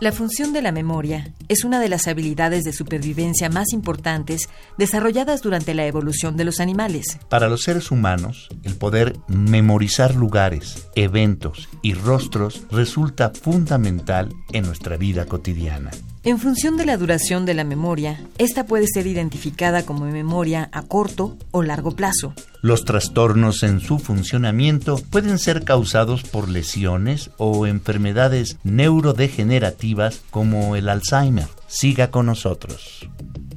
[0.00, 5.42] La función de la memoria es una de las habilidades de supervivencia más importantes desarrolladas
[5.42, 7.18] durante la evolución de los animales.
[7.28, 14.96] Para los seres humanos, el poder memorizar lugares, eventos y rostros resulta fundamental en nuestra
[14.96, 15.90] vida cotidiana.
[16.22, 20.82] En función de la duración de la memoria, esta puede ser identificada como memoria a
[20.82, 22.34] corto o largo plazo.
[22.60, 30.90] Los trastornos en su funcionamiento pueden ser causados por lesiones o enfermedades neurodegenerativas como el
[30.90, 31.39] Alzheimer.
[31.66, 33.08] Siga con nosotros.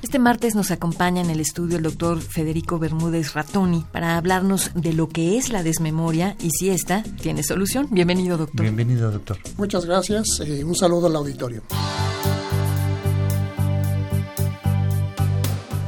[0.01, 4.93] Este martes nos acompaña en el estudio el doctor Federico Bermúdez Ratoni para hablarnos de
[4.93, 7.87] lo que es la desmemoria y si esta tiene solución.
[7.89, 8.61] Bienvenido, doctor.
[8.61, 9.37] Bienvenido, doctor.
[9.57, 11.63] Muchas gracias y eh, un saludo al auditorio.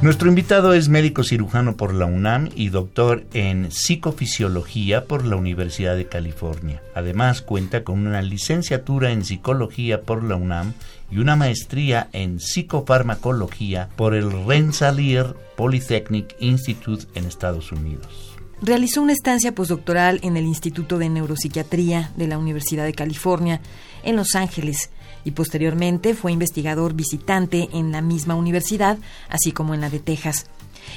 [0.02, 5.96] Nuestro invitado es médico cirujano por la UNAM y doctor en psicofisiología por la Universidad
[5.96, 6.82] de California.
[6.94, 10.74] Además cuenta con una licenciatura en psicología por la UNAM
[11.10, 18.36] y una maestría en psicofarmacología por el Rensselaer Polytechnic Institute en Estados Unidos.
[18.60, 23.62] Realizó una estancia postdoctoral en el Instituto de Neuropsiquiatría de la Universidad de California
[24.02, 24.90] en Los Ángeles
[25.26, 28.96] y posteriormente fue investigador visitante en la misma universidad,
[29.28, 30.46] así como en la de Texas.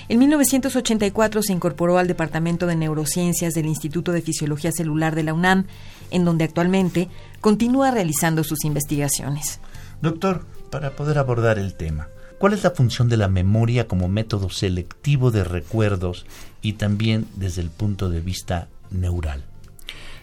[0.08, 5.33] En 1984 se incorporó al Departamento de Neurociencias del Instituto de Fisiología Celular de la
[5.33, 5.66] UNAM,
[6.11, 7.09] en donde actualmente
[7.41, 9.59] continúa realizando sus investigaciones.
[10.03, 14.52] Doctor, para poder abordar el tema, ¿cuál es la función de la memoria como método
[14.52, 16.27] selectivo de recuerdos
[16.61, 19.49] y también desde el punto de vista neural?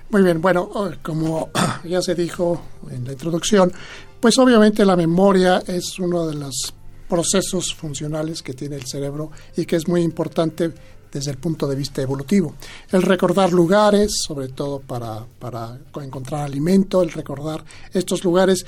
[0.08, 0.70] Muy bien, bueno,
[1.02, 1.50] como
[1.84, 3.72] ya se dijo en la introducción,
[4.20, 6.74] pues obviamente la memoria es uno de los
[7.08, 10.72] procesos funcionales que tiene el cerebro y que es muy importante
[11.10, 12.54] desde el punto de vista evolutivo.
[12.90, 18.64] El recordar lugares, sobre todo para, para encontrar alimento, el recordar estos lugares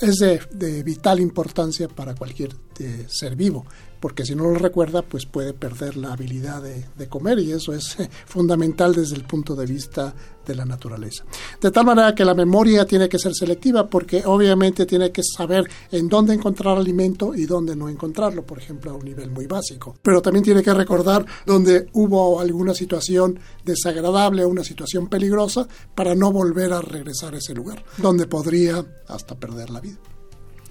[0.00, 3.64] es de, de vital importancia para cualquier eh, ser vivo
[4.00, 7.96] porque si no lo recuerda, pues puede perder la habilidad de, comer y eso es
[8.26, 10.14] fundamental desde el punto de vista
[10.44, 11.24] de la naturaleza.
[11.60, 15.68] De tal manera que la memoria tiene que ser selectiva porque obviamente tiene que saber
[15.90, 19.96] en dónde encontrar alimento y dónde no encontrarlo, por ejemplo, a un nivel muy básico.
[20.02, 26.14] Pero también tiene que recordar dónde hubo alguna situación desagradable o una situación peligrosa para
[26.14, 29.98] no volver a regresar a ese lugar, donde podría hasta perder la vida.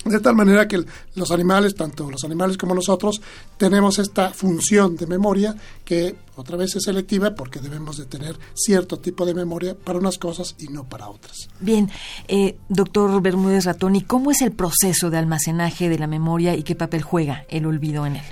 [0.06, 0.86] De tal manera que
[1.16, 3.20] los animales, tanto los animales como nosotros,
[3.58, 9.00] tenemos esta función de memoria que otra vez es selectiva porque debemos de tener cierto
[9.00, 11.50] tipo de memoria para unas cosas y no para otras.
[11.60, 11.90] Bien,
[12.28, 16.76] eh, doctor Bermúdez Ratoni, ¿cómo es el proceso de almacenaje de la memoria y qué
[16.76, 18.24] papel juega el olvido en él?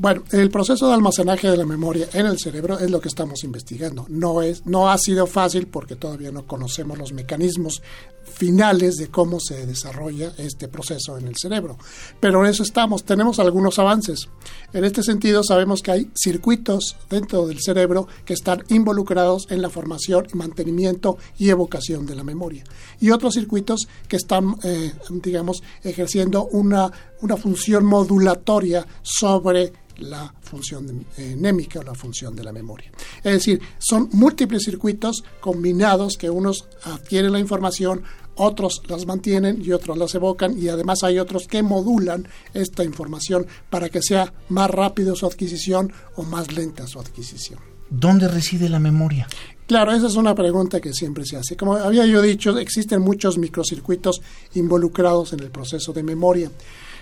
[0.00, 3.42] Bueno, el proceso de almacenaje de la memoria en el cerebro es lo que estamos
[3.42, 4.06] investigando.
[4.08, 7.82] No es, no ha sido fácil porque todavía no conocemos los mecanismos
[8.28, 11.78] finales de cómo se desarrolla este proceso en el cerebro.
[12.20, 14.28] Pero en eso estamos, tenemos algunos avances.
[14.72, 19.70] En este sentido, sabemos que hay circuitos dentro del cerebro que están involucrados en la
[19.70, 22.64] formación, mantenimiento y evocación de la memoria.
[23.00, 26.90] Y otros circuitos que están, eh, digamos, ejerciendo una,
[27.20, 32.90] una función modulatoria sobre la función enémica o la función de la memoria.
[33.18, 38.02] Es decir, son múltiples circuitos combinados que unos adquieren la información,
[38.36, 43.46] otros las mantienen y otros las evocan y además hay otros que modulan esta información
[43.68, 47.58] para que sea más rápido su adquisición o más lenta su adquisición.
[47.90, 49.26] ¿Dónde reside la memoria?
[49.66, 51.56] Claro, esa es una pregunta que siempre se hace.
[51.56, 54.22] Como había yo dicho, existen muchos microcircuitos
[54.54, 56.50] involucrados en el proceso de memoria.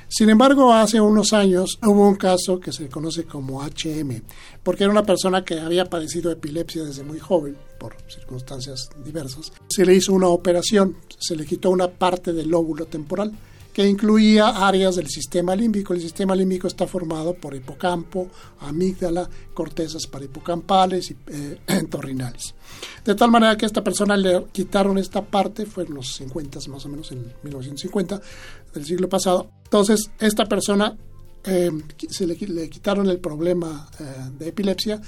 [0.08, 4.22] Sin embargo, hace unos años hubo un caso que se conoce como HM,
[4.62, 9.52] porque era una persona que había padecido epilepsia desde muy joven, por circunstancias diversas.
[9.68, 13.32] Se le hizo una operación, se le quitó una parte del lóbulo temporal
[13.76, 15.92] que incluía áreas del sistema límbico.
[15.92, 18.28] El sistema límbico está formado por hipocampo,
[18.60, 21.58] amígdala, cortezas paripocampales y eh,
[21.90, 22.54] torrinales.
[23.04, 26.58] De tal manera que a esta persona le quitaron esta parte, fue en los 50
[26.70, 28.18] más o menos, en 1950
[28.76, 29.50] del siglo pasado.
[29.64, 30.96] Entonces, esta persona
[31.44, 31.70] eh,
[32.08, 34.04] se le, quitaron el problema eh,
[34.38, 35.00] de epilepsia,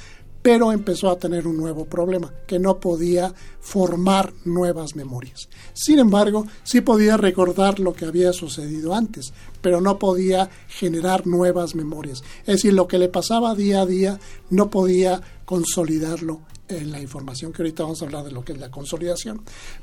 [0.43, 5.49] pero empezó a tener un nuevo problema, que no podía formar nuevas memorias.
[5.75, 11.75] Sin embargo, sí podía recordar lo que había sucedido antes, pero no podía generar nuevas
[11.75, 12.23] memorias.
[12.41, 14.19] Es decir, lo que le pasaba día a día
[14.51, 18.59] no podía consolidarlo en la información que ahorita vamos a hablar de lo que es
[18.59, 19.41] la consolidación.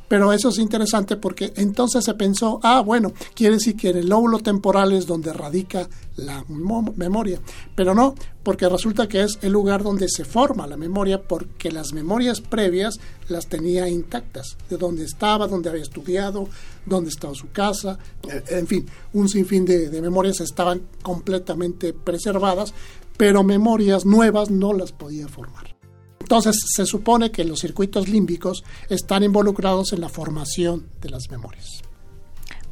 [0.08, 4.10] Pero eso es interesante porque entonces se pensó, ah, bueno, quiere decir que en el
[4.10, 7.40] lóbulo temporal es donde radica la memoria.
[7.76, 11.94] Pero no, porque resulta que es el lugar donde se forma la memoria porque las
[11.94, 16.48] memorias previas las tenía intactas, de dónde estaba, dónde había estudiado,
[16.86, 17.98] dónde estaba su casa,
[18.30, 22.74] eh, en fin, un sinfín de, de memorias estaban completamente preservadas,
[23.18, 25.76] pero memorias nuevas no las podía formar.
[26.20, 31.84] Entonces, se supone que los circuitos límbicos están involucrados en la formación de las memorias.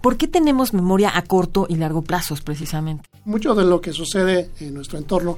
[0.02, 3.08] ¿Por qué tenemos memoria a corto y largo plazos precisamente?
[3.26, 5.38] Mucho de lo que sucede en nuestro entorno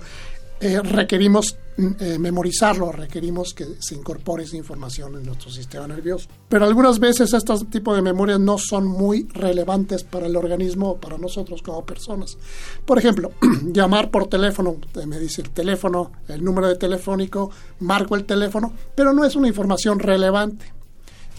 [0.60, 6.28] eh, requerimos mm, eh, memorizarlo, requerimos que se incorpore esa información en nuestro sistema nervioso.
[6.48, 10.98] Pero algunas veces estos tipos de memorias no son muy relevantes para el organismo o
[10.98, 12.38] para nosotros como personas.
[12.86, 13.32] Por ejemplo,
[13.74, 19.14] llamar por teléfono, me dice el teléfono, el número de telefónico, marco el teléfono, pero
[19.14, 20.74] no es una información relevante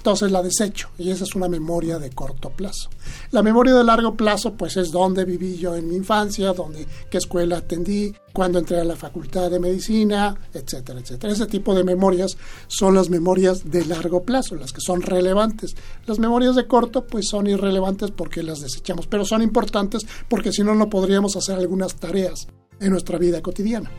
[0.06, 2.90] entonces la desecho y esa es una memoria de corto plazo.
[3.32, 7.18] La memoria de largo plazo pues es dónde viví yo en mi infancia, dónde, qué
[7.18, 11.32] escuela atendí, cuando entré a la facultad de medicina, etcétera, etcétera.
[11.32, 12.36] Ese tipo de memorias
[12.68, 15.74] son las memorias de largo plazo, las que son relevantes.
[16.06, 20.62] Las memorias de corto pues son irrelevantes porque las desechamos, pero son importantes porque si
[20.62, 22.46] no no podríamos hacer algunas tareas
[22.78, 23.90] en nuestra vida cotidiana.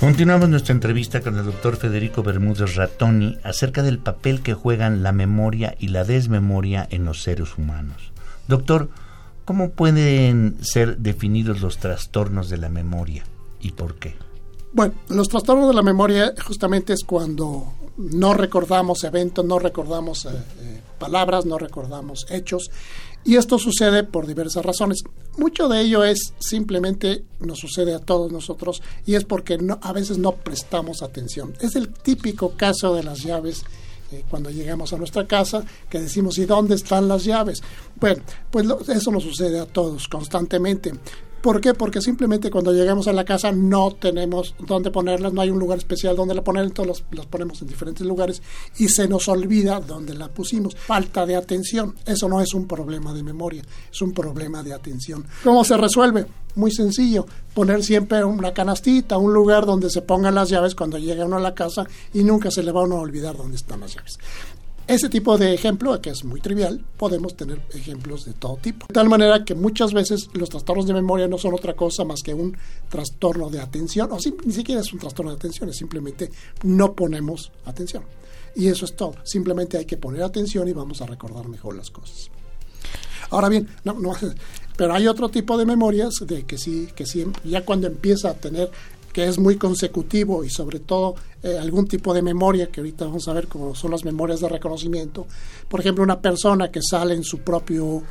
[0.00, 5.10] Continuamos nuestra entrevista con el doctor Federico Bermúdez Ratoni acerca del papel que juegan la
[5.10, 8.12] memoria y la desmemoria en los seres humanos.
[8.46, 8.90] Doctor,
[9.44, 13.24] ¿cómo pueden ser definidos los trastornos de la memoria
[13.60, 14.14] y por qué?
[14.72, 20.30] Bueno, los trastornos de la memoria justamente es cuando no recordamos eventos, no recordamos eh,
[20.30, 22.70] eh, palabras, no recordamos hechos
[23.24, 25.02] y esto sucede por diversas razones.
[25.36, 30.18] Mucho de ello es simplemente nos sucede a todos nosotros y es porque a veces
[30.18, 31.54] no prestamos atención.
[31.60, 33.64] Es el típico caso de las llaves
[34.12, 37.60] eh, cuando llegamos a nuestra casa, que decimos, ¿y dónde están las llaves?
[38.00, 40.92] Bueno, pues eso nos sucede a todos constantemente.
[41.42, 41.72] ¿Por qué?
[41.74, 45.78] Porque simplemente cuando llegamos a la casa no tenemos dónde ponerlas, no hay un lugar
[45.78, 48.42] especial donde la poner, entonces las, ponemos en diferentes lugares
[48.78, 50.74] y se nos olvida dónde la pusimos.
[50.76, 51.94] Falta de atención.
[52.04, 55.24] Eso no es un problema de memoria, es un problema de atención.
[55.44, 56.26] ¿Cómo se resuelve?
[56.56, 57.24] Muy sencillo,
[57.54, 61.40] poner siempre una canastita, un lugar donde se pongan las llaves cuando llega uno a
[61.40, 64.18] la casa y nunca se le va a uno a olvidar dónde están las llaves.
[64.88, 68.86] Ese tipo de ejemplo, que es muy trivial, podemos tener ejemplos de todo tipo.
[68.86, 72.22] De tal manera que muchas veces los trastornos de memoria no son otra cosa más
[72.22, 72.56] que un
[72.88, 76.30] trastorno de atención, o ni siquiera es un trastorno de atención, es simplemente
[76.62, 78.02] no ponemos atención.
[78.56, 79.14] Y eso es todo.
[79.24, 82.30] Simplemente hay que poner atención y vamos a recordar mejor las cosas.
[83.28, 84.14] Ahora bien, no, no,
[84.78, 88.34] pero hay otro tipo de memorias de que sí, que sí, ya cuando empieza a
[88.34, 88.70] tener
[89.24, 93.32] es muy consecutivo y sobre todo eh, algún tipo de memoria que ahorita vamos a
[93.32, 95.26] ver como son las memorias de reconocimiento.
[95.68, 98.02] Por ejemplo, una persona que sale en su propio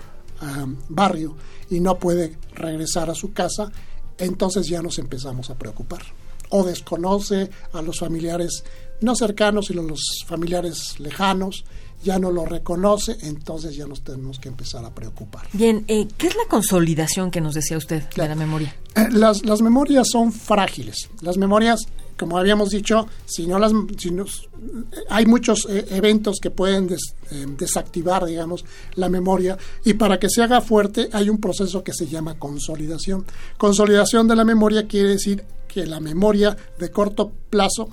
[0.90, 1.36] barrio
[1.72, 3.72] y no puede regresar a su casa,
[4.18, 6.02] entonces ya nos empezamos a preocupar.
[6.50, 8.64] O desconoce a los familiares
[9.02, 11.66] no cercanos, sino los familiares lejanos,
[12.04, 15.48] ya no lo reconoce, entonces ya nos tenemos que empezar a preocupar.
[15.54, 18.76] Bien, eh, ¿qué es la consolidación que nos decía usted de la memoria?
[18.96, 21.10] Eh, las, las, memorias son frágiles.
[21.22, 21.88] Las memorias,
[22.18, 24.12] como habíamos dicho, si no las, si
[25.10, 26.88] hay muchos eh, eventos que pueden
[27.58, 28.64] desactivar, digamos,
[28.96, 33.26] la memoria y para que se haga fuerte hay un proceso que se llama consolidación.
[33.58, 37.90] Consolidación de la memoria quiere decir que la memoria de corto plazo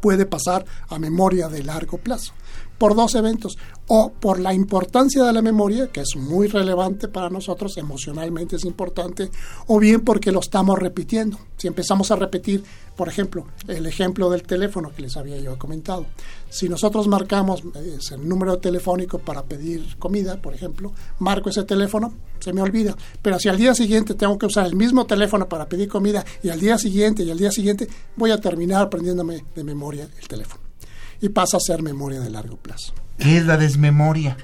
[0.00, 2.32] puede pasar a memoria de largo plazo
[2.80, 7.28] por dos eventos, o por la importancia de la memoria, que es muy relevante para
[7.28, 9.30] nosotros, emocionalmente es importante,
[9.66, 11.36] o bien porque lo estamos repitiendo.
[11.58, 12.64] Si empezamos a repetir,
[13.00, 16.04] por ejemplo, el ejemplo del teléfono que les había yo comentado,
[16.50, 17.62] si nosotros marcamos
[18.12, 23.38] el número telefónico para pedir comida, por ejemplo, marco ese teléfono, se me olvida, pero
[23.38, 26.60] si al día siguiente tengo que usar el mismo teléfono para pedir comida y al
[26.60, 30.62] día siguiente y al día siguiente, voy a terminar aprendiéndome de memoria el teléfono
[31.22, 32.92] y pasa a ser memoria de largo plazo.
[33.16, 34.36] ¿Qué es la desmemoria?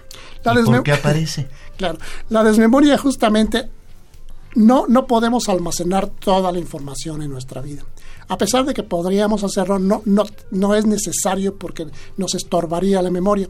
[0.44, 1.46] La ¿Por qué aparece?
[1.76, 1.98] Claro,
[2.30, 3.68] la desmemoria justamente
[4.54, 7.82] no, no podemos almacenar toda la información en nuestra vida.
[8.28, 13.10] A pesar de que podríamos hacerlo, no, no, no es necesario porque nos estorbaría la
[13.10, 13.48] memoria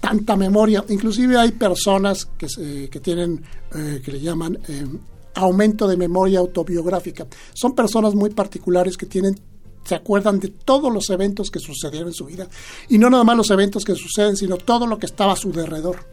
[0.00, 0.84] tanta memoria.
[0.88, 3.42] Inclusive hay personas que, que tienen,
[3.74, 4.86] eh, que le llaman eh,
[5.34, 7.26] aumento de memoria autobiográfica.
[7.52, 9.38] Son personas muy particulares que tienen
[9.82, 12.46] se acuerdan de todos los eventos que sucedieron en su vida
[12.88, 15.52] y no nada más los eventos que suceden, sino todo lo que estaba a su
[15.52, 16.06] derredor.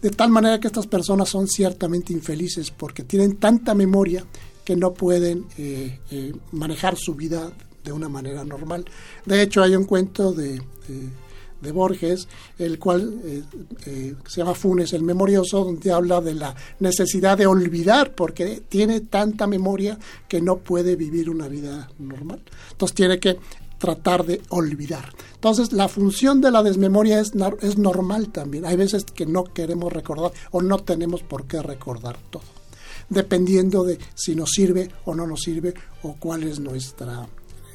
[0.00, 4.24] De tal manera que estas personas son ciertamente infelices porque tienen tanta memoria
[4.68, 5.98] que no pueden eh,
[6.52, 7.50] manejar su vida
[7.82, 8.84] de una manera normal.
[9.24, 10.60] De hecho, hay un cuento de
[11.60, 13.42] de Borges, el cual eh,
[13.86, 19.00] eh, se llama Funes el Memorioso, donde habla de la necesidad de olvidar, porque tiene
[19.00, 19.98] tanta memoria
[20.28, 22.42] que no puede vivir una vida normal.
[22.72, 23.38] Entonces tiene que
[23.78, 25.12] tratar de olvidar.
[25.34, 27.32] Entonces la función de la desmemoria es,
[27.62, 28.66] es normal también.
[28.66, 32.42] Hay veces que no queremos recordar o no tenemos por qué recordar todo,
[33.08, 37.26] dependiendo de si nos sirve o no nos sirve o cuál es nuestra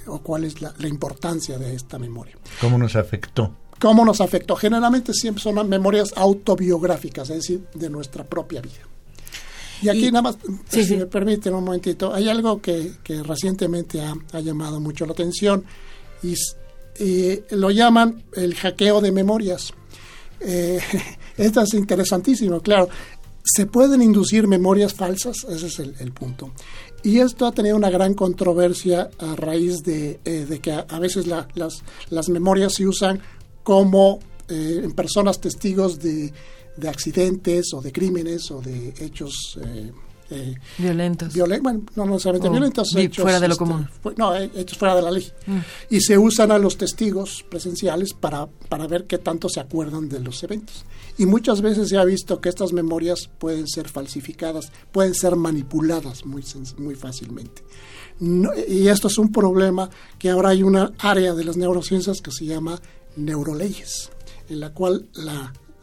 [0.08, 2.38] o cuál es la importancia de esta memoria.
[2.60, 3.56] ¿Cómo nos afectó?
[3.84, 4.56] cómo nos afectó.
[4.56, 8.80] Generalmente siempre son memorias autobiográficas, es decir, de nuestra propia vida.
[9.82, 10.38] Y aquí nada más,
[10.70, 12.94] si me permiten un momentito, hay algo que,
[13.26, 15.66] recientemente ha, llamado mucho la atención
[16.24, 16.36] y,
[17.50, 19.74] lo llaman el hackeo de memorias.
[20.40, 20.80] Eh,
[21.38, 22.88] esto es interesantísimo, claro.
[23.44, 25.46] ¿Se pueden inducir memorias falsas?
[25.50, 26.52] Ese es el, punto.
[27.04, 32.30] Y esto ha tenido una gran controversia a raíz de, eh, que a, veces las,
[32.30, 33.22] memorias se usan
[33.64, 36.32] como eh, en personas testigos de,
[36.78, 39.92] de, accidentes o de crímenes o de hechos eh,
[40.34, 41.34] eh violentos.
[41.62, 42.96] bueno, no necesariamente violentos.
[42.96, 43.90] Hechos, fuera de lo este, común.
[44.18, 45.32] no, eh, hechos fuera de la ley.
[45.46, 45.58] Mm.
[45.90, 50.20] Y se usan a los testigos presenciales para, para ver qué tanto se acuerdan de
[50.20, 50.86] los eventos.
[51.18, 56.26] Y muchas veces se ha visto que estas memorias pueden ser falsificadas, pueden ser manipuladas
[56.26, 56.44] muy,
[56.78, 57.64] muy fácilmente.
[58.20, 62.46] y esto es un problema que ahora hay una área de las neurociencias que se
[62.46, 62.82] llama
[63.16, 64.10] neuroleyes,
[64.50, 65.08] en la cual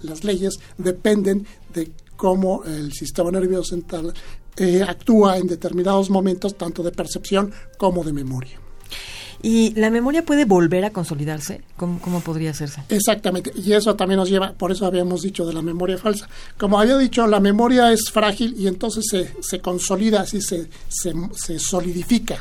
[0.01, 4.13] las leyes dependen de cómo el sistema nervioso central
[4.59, 8.61] eh, actúa en determinados momentos, tanto de percepción como de memoria.
[9.41, 11.63] ¿Y la memoria puede volver a consolidarse?
[11.79, 12.83] ¿Cómo, podría hacerse?
[12.91, 16.29] Exactamente, y eso también nos lleva, por eso habíamos dicho de la memoria falsa.
[16.59, 21.15] Como había dicho, la memoria es frágil y entonces se, se consolida, así se, se,
[21.35, 22.37] se solidifica.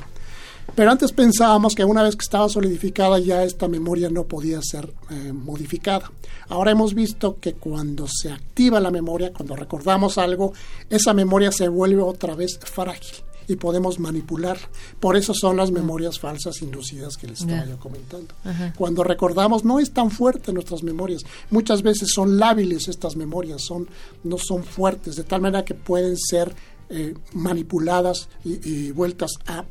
[0.75, 4.93] Pero antes pensábamos que una vez que estaba solidificada ya esta memoria no podía ser
[5.09, 6.11] eh, modificada.
[6.47, 10.53] Ahora hemos visto que cuando se activa la memoria, cuando recordamos algo,
[10.89, 14.57] esa memoria se vuelve otra vez frágil y podemos manipular.
[14.99, 18.33] Por eso son las memorias falsas inducidas que les estaba yo comentando.
[18.77, 21.23] Cuando recordamos no es tan fuerte nuestras memorias.
[21.49, 23.87] Muchas veces son lábiles estas memorias, son
[24.23, 26.53] no son fuertes de tal manera que pueden ser
[26.89, 29.63] eh, manipuladas y, vueltas a,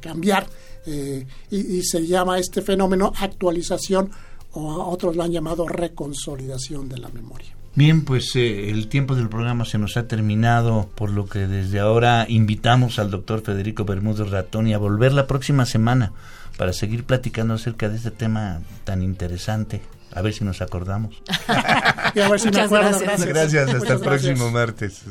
[0.00, 0.46] cambiar
[0.86, 4.10] eh, y, se llama este fenómeno actualización
[4.52, 7.54] o otros lo han llamado reconsolidación de la memoria.
[7.74, 11.78] Bien, pues eh, el tiempo del programa se nos ha terminado, por lo que desde
[11.78, 16.12] ahora invitamos al doctor Federico Bermúdez Ratoni a volver la próxima semana
[16.56, 19.82] para seguir platicando acerca de este tema tan interesante.
[20.12, 21.22] A ver si nos acordamos.
[22.14, 22.98] y a ver si me acuerdo.
[22.98, 23.26] Gracias.
[23.26, 23.74] gracias.
[23.74, 25.02] Hasta el próximo martes,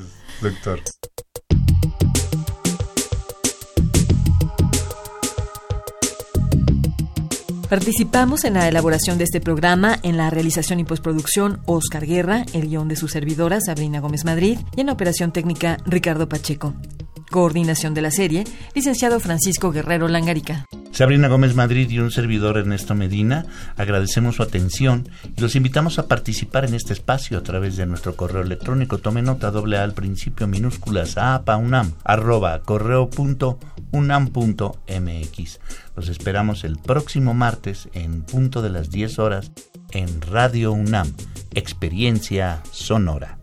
[0.41, 0.81] doctor.
[7.69, 12.67] Participamos en la elaboración de este programa, en la realización y postproducción Oscar Guerra, el
[12.67, 16.73] guion de su servidora Sabrina Gómez Madrid y en la operación técnica Ricardo Pacheco.
[17.29, 20.65] Coordinación de la serie, licenciado Francisco Guerrero Langarica.
[20.99, 23.45] Sabrina Gómez Madrid y un servidor Ernesto Medina,
[23.77, 28.17] agradecemos su atención y los invitamos a participar en este espacio a través de nuestro
[28.17, 28.97] correo electrónico.
[28.97, 33.59] Tome nota doble al principio minúsculas a paunam arroba correo punto
[33.93, 35.61] unam punto mx.
[35.95, 39.53] Los esperamos el próximo martes en punto de las 10 horas
[39.91, 41.13] en Radio UNAM,
[41.53, 43.38] Experiencia Sonora.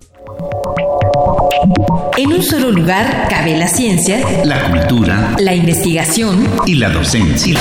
[2.17, 7.59] En un solo lugar cabe la ciencia, la cultura, la investigación y la docencia.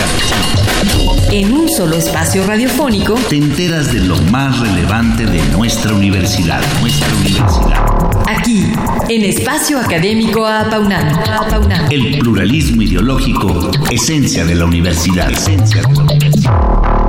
[1.32, 7.08] En un solo espacio radiofónico te enteras de lo más relevante de nuestra universidad, nuestra
[7.16, 7.86] universidad.
[8.28, 8.74] Aquí,
[9.10, 11.08] en Espacio Académico Apaunam.
[11.90, 15.32] El pluralismo ideológico, esencia de la universidad.
[15.32, 17.05] Esencia de la universidad.